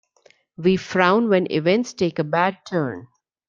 [0.57, 3.05] We frown when events take a bad turn.